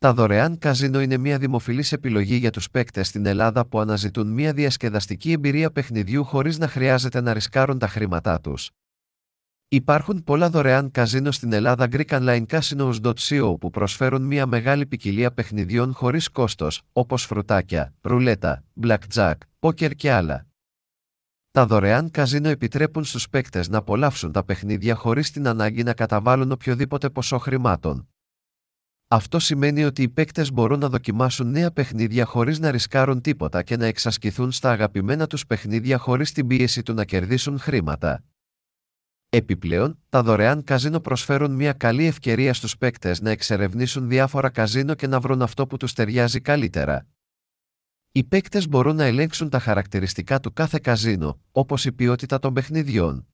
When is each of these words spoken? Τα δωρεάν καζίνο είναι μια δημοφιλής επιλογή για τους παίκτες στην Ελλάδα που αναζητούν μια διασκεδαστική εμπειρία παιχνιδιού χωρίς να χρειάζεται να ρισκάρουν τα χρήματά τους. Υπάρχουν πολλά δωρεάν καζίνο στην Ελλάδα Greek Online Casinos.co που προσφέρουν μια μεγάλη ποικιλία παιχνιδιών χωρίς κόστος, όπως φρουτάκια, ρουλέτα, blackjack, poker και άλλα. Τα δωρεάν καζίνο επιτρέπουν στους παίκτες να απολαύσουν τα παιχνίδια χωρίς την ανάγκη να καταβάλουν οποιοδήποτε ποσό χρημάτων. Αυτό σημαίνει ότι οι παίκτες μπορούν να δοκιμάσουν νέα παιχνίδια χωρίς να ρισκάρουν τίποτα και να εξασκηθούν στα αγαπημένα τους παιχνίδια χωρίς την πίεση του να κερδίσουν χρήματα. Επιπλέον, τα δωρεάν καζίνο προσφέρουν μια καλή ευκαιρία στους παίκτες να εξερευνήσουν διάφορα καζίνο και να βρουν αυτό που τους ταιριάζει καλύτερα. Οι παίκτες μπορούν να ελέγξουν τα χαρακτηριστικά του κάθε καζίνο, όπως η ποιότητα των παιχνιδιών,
Τα 0.00 0.14
δωρεάν 0.14 0.58
καζίνο 0.58 1.00
είναι 1.00 1.16
μια 1.16 1.38
δημοφιλής 1.38 1.92
επιλογή 1.92 2.36
για 2.36 2.50
τους 2.50 2.70
παίκτες 2.70 3.08
στην 3.08 3.26
Ελλάδα 3.26 3.66
που 3.66 3.80
αναζητούν 3.80 4.26
μια 4.26 4.52
διασκεδαστική 4.52 5.32
εμπειρία 5.32 5.70
παιχνιδιού 5.70 6.24
χωρίς 6.24 6.58
να 6.58 6.68
χρειάζεται 6.68 7.20
να 7.20 7.32
ρισκάρουν 7.32 7.78
τα 7.78 7.88
χρήματά 7.88 8.40
τους. 8.40 8.70
Υπάρχουν 9.68 10.24
πολλά 10.24 10.50
δωρεάν 10.50 10.90
καζίνο 10.90 11.30
στην 11.30 11.52
Ελλάδα 11.52 11.88
Greek 11.92 12.06
Online 12.06 12.46
Casinos.co 12.46 13.60
που 13.60 13.70
προσφέρουν 13.70 14.22
μια 14.22 14.46
μεγάλη 14.46 14.86
ποικιλία 14.86 15.32
παιχνιδιών 15.32 15.92
χωρίς 15.92 16.28
κόστος, 16.28 16.82
όπως 16.92 17.24
φρουτάκια, 17.24 17.94
ρουλέτα, 18.00 18.64
blackjack, 18.82 19.34
poker 19.60 19.94
και 19.96 20.12
άλλα. 20.12 20.46
Τα 21.50 21.66
δωρεάν 21.66 22.10
καζίνο 22.10 22.48
επιτρέπουν 22.48 23.04
στους 23.04 23.28
παίκτες 23.28 23.68
να 23.68 23.78
απολαύσουν 23.78 24.32
τα 24.32 24.44
παιχνίδια 24.44 24.94
χωρίς 24.94 25.30
την 25.30 25.46
ανάγκη 25.48 25.82
να 25.82 25.94
καταβάλουν 25.94 26.52
οποιοδήποτε 26.52 27.10
ποσό 27.10 27.38
χρημάτων. 27.38 28.08
Αυτό 29.12 29.38
σημαίνει 29.38 29.84
ότι 29.84 30.02
οι 30.02 30.08
παίκτες 30.08 30.52
μπορούν 30.52 30.78
να 30.78 30.88
δοκιμάσουν 30.88 31.50
νέα 31.50 31.70
παιχνίδια 31.70 32.24
χωρίς 32.24 32.58
να 32.58 32.70
ρισκάρουν 32.70 33.20
τίποτα 33.20 33.62
και 33.62 33.76
να 33.76 33.86
εξασκηθούν 33.86 34.52
στα 34.52 34.70
αγαπημένα 34.70 35.26
τους 35.26 35.46
παιχνίδια 35.46 35.98
χωρίς 35.98 36.32
την 36.32 36.46
πίεση 36.46 36.82
του 36.82 36.94
να 36.94 37.04
κερδίσουν 37.04 37.58
χρήματα. 37.58 38.24
Επιπλέον, 39.28 39.98
τα 40.08 40.22
δωρεάν 40.22 40.64
καζίνο 40.64 41.00
προσφέρουν 41.00 41.50
μια 41.50 41.72
καλή 41.72 42.04
ευκαιρία 42.04 42.54
στους 42.54 42.76
παίκτες 42.76 43.20
να 43.20 43.30
εξερευνήσουν 43.30 44.08
διάφορα 44.08 44.50
καζίνο 44.50 44.94
και 44.94 45.06
να 45.06 45.20
βρουν 45.20 45.42
αυτό 45.42 45.66
που 45.66 45.76
τους 45.76 45.92
ταιριάζει 45.92 46.40
καλύτερα. 46.40 47.06
Οι 48.12 48.24
παίκτες 48.24 48.68
μπορούν 48.68 48.96
να 48.96 49.04
ελέγξουν 49.04 49.48
τα 49.50 49.58
χαρακτηριστικά 49.58 50.40
του 50.40 50.52
κάθε 50.52 50.78
καζίνο, 50.82 51.40
όπως 51.52 51.84
η 51.84 51.92
ποιότητα 51.92 52.38
των 52.38 52.54
παιχνιδιών, 52.54 53.26